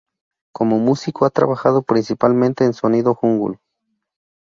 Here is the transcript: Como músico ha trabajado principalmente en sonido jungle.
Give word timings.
Como 0.51 0.79
músico 0.79 1.25
ha 1.27 1.29
trabajado 1.29 1.83
principalmente 1.83 2.63
en 2.65 2.73
sonido 2.73 3.13
jungle. 3.13 3.59